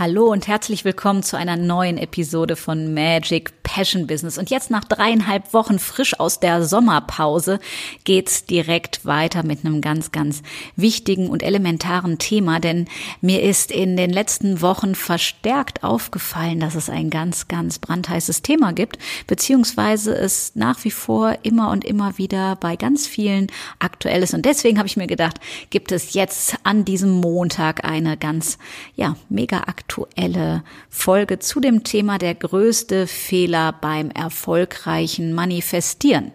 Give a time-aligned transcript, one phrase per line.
[0.00, 4.36] Hallo und herzlich willkommen zu einer neuen Episode von Magic Passion Business.
[4.36, 7.60] Und jetzt nach dreieinhalb Wochen frisch aus der Sommerpause
[8.02, 10.42] geht's direkt weiter mit einem ganz, ganz
[10.74, 12.88] wichtigen und elementaren Thema, denn
[13.20, 18.72] mir ist in den letzten Wochen verstärkt aufgefallen, dass es ein ganz, ganz brandheißes Thema
[18.72, 23.46] gibt, beziehungsweise es nach wie vor immer und immer wieder bei ganz vielen
[23.78, 24.34] aktuell ist.
[24.34, 25.38] Und deswegen habe ich mir gedacht,
[25.70, 28.58] gibt es jetzt an diesem Montag eine ganz,
[28.96, 36.32] ja, mega aktuelle Folge zu dem Thema der größte Fehler Fehler beim erfolgreichen Manifestieren.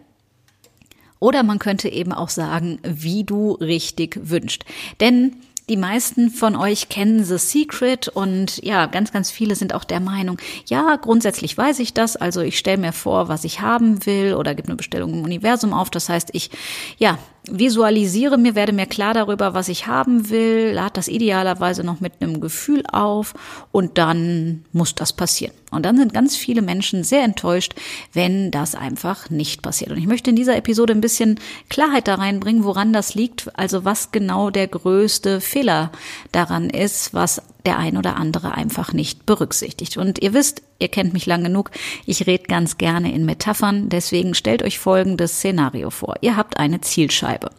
[1.19, 4.63] Oder man könnte eben auch sagen, wie du richtig wünscht.
[4.99, 5.37] Denn
[5.67, 9.99] die meisten von euch kennen The Secret und ja, ganz, ganz viele sind auch der
[9.99, 10.37] Meinung,
[10.67, 14.53] ja, grundsätzlich weiß ich das, also ich stelle mir vor, was ich haben will oder
[14.53, 15.89] gebe eine Bestellung im Universum auf.
[15.89, 16.51] Das heißt, ich,
[16.99, 17.17] ja,
[17.49, 22.21] visualisiere mir, werde mir klar darüber, was ich haben will, lade das idealerweise noch mit
[22.21, 23.33] einem Gefühl auf
[23.71, 25.53] und dann muss das passieren.
[25.75, 27.75] Und dann sind ganz viele Menschen sehr enttäuscht,
[28.13, 29.91] wenn das einfach nicht passiert.
[29.91, 33.85] Und ich möchte in dieser Episode ein bisschen Klarheit da reinbringen, woran das liegt, also
[33.85, 35.91] was genau der größte Fehler
[36.31, 39.97] daran ist, was der ein oder andere einfach nicht berücksichtigt.
[39.97, 41.71] Und ihr wisst, ihr kennt mich lang genug,
[42.05, 46.15] ich rede ganz gerne in Metaphern, deswegen stellt euch folgendes Szenario vor.
[46.21, 47.49] Ihr habt eine Zielscheibe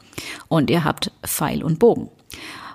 [0.48, 2.08] und ihr habt Pfeil und Bogen.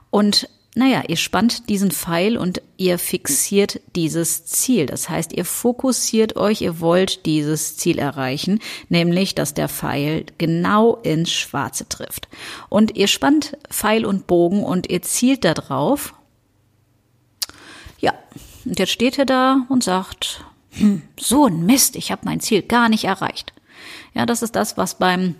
[0.09, 4.86] Und naja, ihr spannt diesen Pfeil und ihr fixiert dieses Ziel.
[4.86, 10.96] Das heißt, ihr fokussiert euch, ihr wollt dieses Ziel erreichen, nämlich, dass der Pfeil genau
[10.96, 12.29] ins Schwarze trifft.
[12.69, 16.13] Und ihr spannt Pfeil und Bogen und ihr zielt da drauf
[18.01, 18.13] ja,
[18.66, 22.63] und jetzt steht er da und sagt, hm, so ein Mist, ich habe mein Ziel
[22.63, 23.53] gar nicht erreicht.
[24.13, 25.35] Ja, das ist das, was beim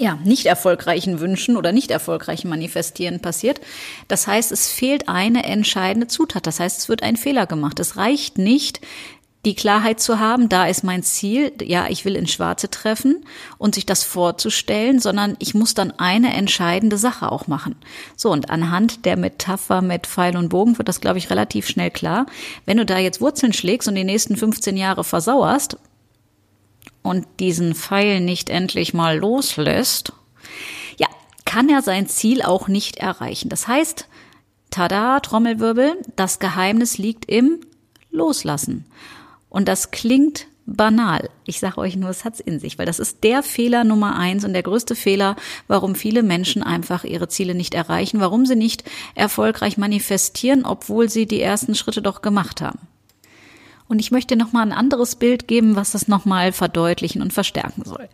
[0.00, 3.60] ja, nicht erfolgreichen Wünschen oder nicht erfolgreichen Manifestieren passiert.
[4.08, 6.46] Das heißt, es fehlt eine entscheidende Zutat.
[6.46, 7.78] Das heißt, es wird ein Fehler gemacht.
[7.80, 8.80] Es reicht nicht,
[9.46, 13.24] die Klarheit zu haben, da ist mein Ziel, ja, ich will ins Schwarze treffen
[13.56, 17.76] und sich das vorzustellen, sondern ich muss dann eine entscheidende Sache auch machen.
[18.16, 21.90] So, und anhand der Metapher mit Pfeil und Bogen wird das, glaube ich, relativ schnell
[21.90, 22.26] klar.
[22.66, 25.78] Wenn du da jetzt Wurzeln schlägst und die nächsten 15 Jahre versauerst
[27.02, 30.12] und diesen Pfeil nicht endlich mal loslässt,
[30.98, 31.06] ja,
[31.44, 33.48] kann er sein Ziel auch nicht erreichen.
[33.48, 34.08] Das heißt,
[34.70, 37.60] tada, Trommelwirbel, das Geheimnis liegt im
[38.10, 38.86] Loslassen.
[39.48, 41.30] Und das klingt banal.
[41.44, 44.44] Ich sage euch nur, es hat's in sich, weil das ist der Fehler Nummer eins
[44.44, 45.36] und der größte Fehler,
[45.66, 48.84] warum viele Menschen einfach ihre Ziele nicht erreichen, warum sie nicht
[49.14, 52.78] erfolgreich manifestieren, obwohl sie die ersten Schritte doch gemacht haben.
[53.90, 57.32] Und ich möchte noch mal ein anderes Bild geben, was das noch mal verdeutlichen und
[57.32, 58.08] verstärken soll.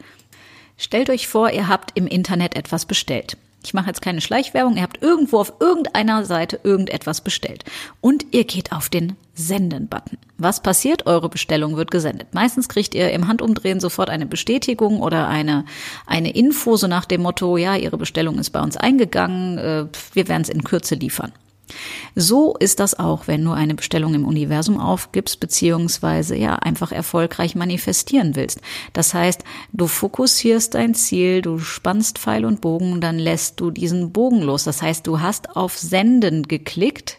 [0.78, 3.36] Stellt euch vor, ihr habt im Internet etwas bestellt.
[3.62, 4.76] Ich mache jetzt keine Schleichwerbung.
[4.76, 7.66] Ihr habt irgendwo auf irgendeiner Seite irgendetwas bestellt.
[8.00, 10.16] Und ihr geht auf den Senden-Button.
[10.38, 11.04] Was passiert?
[11.04, 12.28] Eure Bestellung wird gesendet.
[12.32, 15.66] Meistens kriegt ihr im Handumdrehen sofort eine Bestätigung oder eine,
[16.06, 20.28] eine Info, so nach dem Motto, ja, Ihre Bestellung ist bei uns eingegangen, äh, wir
[20.28, 21.32] werden es in Kürze liefern.
[22.14, 27.54] So ist das auch, wenn du eine Bestellung im Universum aufgibst, beziehungsweise ja einfach erfolgreich
[27.54, 28.60] manifestieren willst.
[28.92, 34.12] Das heißt, du fokussierst dein Ziel, du spannst Pfeil und Bogen, dann lässt du diesen
[34.12, 34.64] Bogen los.
[34.64, 37.18] Das heißt, du hast auf Senden geklickt,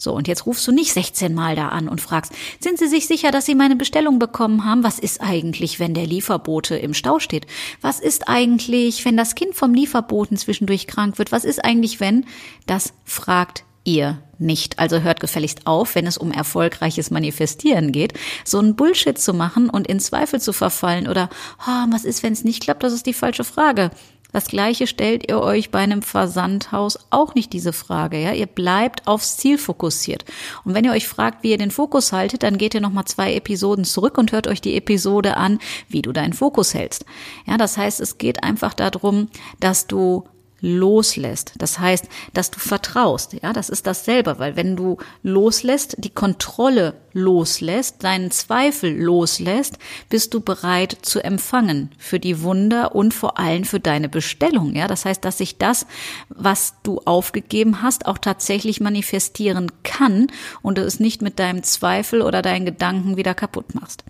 [0.00, 3.08] so, und jetzt rufst du nicht 16 Mal da an und fragst, sind Sie sich
[3.08, 4.84] sicher, dass Sie meine Bestellung bekommen haben?
[4.84, 7.48] Was ist eigentlich, wenn der Lieferbote im Stau steht?
[7.80, 11.32] Was ist eigentlich, wenn das Kind vom Lieferboten zwischendurch krank wird?
[11.32, 12.26] Was ist eigentlich, wenn?
[12.66, 14.78] Das fragt ihr nicht.
[14.78, 18.12] Also hört gefälligst auf, wenn es um erfolgreiches Manifestieren geht,
[18.44, 21.28] so ein Bullshit zu machen und in Zweifel zu verfallen oder,
[21.66, 22.84] oh, was ist, wenn es nicht klappt?
[22.84, 23.90] Das ist die falsche Frage.
[24.32, 28.32] Das gleiche stellt ihr euch bei einem Versandhaus auch nicht diese Frage, ja?
[28.32, 30.24] Ihr bleibt aufs Ziel fokussiert.
[30.64, 33.34] Und wenn ihr euch fragt, wie ihr den Fokus haltet, dann geht ihr nochmal zwei
[33.34, 35.58] Episoden zurück und hört euch die Episode an,
[35.88, 37.06] wie du deinen Fokus hältst.
[37.46, 39.28] Ja, das heißt, es geht einfach darum,
[39.60, 40.24] dass du
[40.60, 41.52] loslässt.
[41.58, 43.34] Das heißt, dass du vertraust.
[43.42, 49.78] Ja, das ist dasselbe, weil wenn du loslässt, die Kontrolle loslässt, deinen Zweifel loslässt,
[50.08, 54.74] bist du bereit zu empfangen für die Wunder und vor allem für deine Bestellung.
[54.74, 55.86] Ja, das heißt, dass sich das,
[56.28, 60.28] was du aufgegeben hast, auch tatsächlich manifestieren kann
[60.62, 64.04] und du es nicht mit deinem Zweifel oder deinen Gedanken wieder kaputt machst.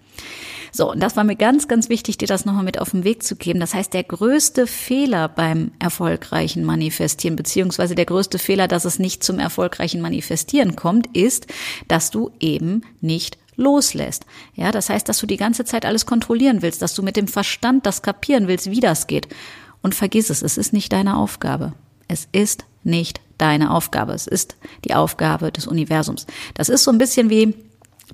[0.73, 3.23] So, und das war mir ganz, ganz wichtig, dir das nochmal mit auf den Weg
[3.23, 3.61] zu geben.
[3.61, 9.25] Das heißt, der größte Fehler beim erfolgreichen Manifestieren, beziehungsweise der größte Fehler, dass es nicht
[9.25, 11.47] zum erfolgreichen Manifestieren kommt, ist,
[11.89, 14.25] dass du eben nicht loslässt.
[14.55, 17.29] Ja, das heißt, dass du die ganze Zeit alles kontrollieren willst, dass du mit dem
[17.29, 19.29] Verstand das kapieren willst, wie das geht.
[19.83, 21.75] Und vergiss es, es ist nicht deine Aufgabe.
[22.07, 24.13] Es ist nicht deine Aufgabe.
[24.13, 26.27] Es ist die Aufgabe des Universums.
[26.55, 27.55] Das ist so ein bisschen wie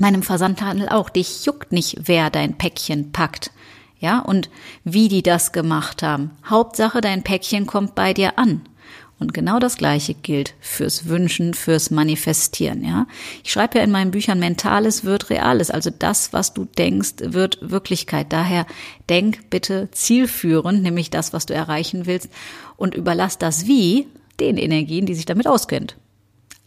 [0.00, 1.08] meinem Versandhandel auch.
[1.08, 3.50] Dich juckt nicht, wer dein Päckchen packt.
[3.98, 4.50] Ja, und
[4.82, 6.32] wie die das gemacht haben.
[6.44, 8.62] Hauptsache, dein Päckchen kommt bei dir an.
[9.20, 13.06] Und genau das Gleiche gilt fürs Wünschen, fürs Manifestieren, ja.
[13.44, 15.70] Ich schreibe ja in meinen Büchern, Mentales wird Reales.
[15.70, 18.32] Also das, was du denkst, wird Wirklichkeit.
[18.32, 18.66] Daher
[19.08, 22.28] denk bitte zielführend, nämlich das, was du erreichen willst
[22.76, 24.08] und überlass das Wie
[24.40, 25.96] den Energien, die sich damit auskennt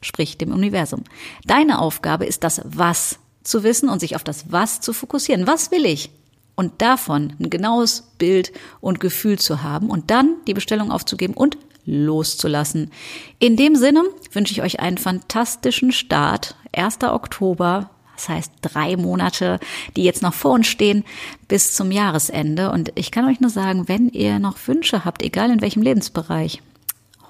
[0.01, 1.03] sprich dem Universum.
[1.45, 5.47] Deine Aufgabe ist das Was zu wissen und sich auf das Was zu fokussieren.
[5.47, 6.11] Was will ich?
[6.55, 8.51] Und davon ein genaues Bild
[8.81, 12.91] und Gefühl zu haben und dann die Bestellung aufzugeben und loszulassen.
[13.39, 16.55] In dem Sinne wünsche ich euch einen fantastischen Start.
[16.73, 17.03] 1.
[17.03, 19.59] Oktober, das heißt drei Monate,
[19.95, 21.05] die jetzt noch vor uns stehen,
[21.47, 22.71] bis zum Jahresende.
[22.71, 26.61] Und ich kann euch nur sagen, wenn ihr noch Wünsche habt, egal in welchem Lebensbereich,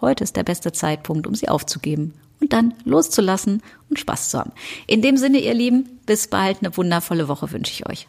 [0.02, 4.51] heute ist der beste Zeitpunkt, um sie aufzugeben und dann loszulassen und Spaß zu haben.
[4.86, 8.07] In dem Sinne, ihr Lieben, bis bald, eine wundervolle Woche wünsche ich euch.